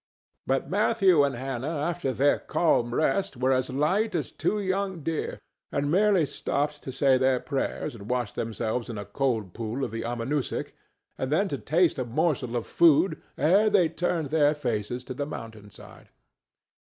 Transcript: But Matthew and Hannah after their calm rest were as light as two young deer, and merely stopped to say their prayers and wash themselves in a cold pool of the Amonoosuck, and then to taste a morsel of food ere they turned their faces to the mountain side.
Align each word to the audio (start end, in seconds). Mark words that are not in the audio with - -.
But 0.47 0.67
Matthew 0.67 1.23
and 1.23 1.35
Hannah 1.35 1.77
after 1.77 2.11
their 2.11 2.39
calm 2.39 2.91
rest 2.91 3.37
were 3.37 3.51
as 3.51 3.69
light 3.69 4.15
as 4.15 4.31
two 4.31 4.59
young 4.59 5.03
deer, 5.03 5.37
and 5.71 5.91
merely 5.91 6.25
stopped 6.25 6.81
to 6.81 6.91
say 6.91 7.19
their 7.19 7.39
prayers 7.39 7.93
and 7.93 8.09
wash 8.09 8.31
themselves 8.31 8.89
in 8.89 8.97
a 8.97 9.05
cold 9.05 9.53
pool 9.53 9.83
of 9.83 9.91
the 9.91 10.01
Amonoosuck, 10.01 10.71
and 11.19 11.31
then 11.31 11.47
to 11.49 11.59
taste 11.59 11.99
a 11.99 12.03
morsel 12.03 12.55
of 12.55 12.65
food 12.65 13.21
ere 13.37 13.69
they 13.69 13.89
turned 13.89 14.31
their 14.31 14.55
faces 14.55 15.03
to 15.03 15.13
the 15.13 15.27
mountain 15.27 15.69
side. 15.69 16.09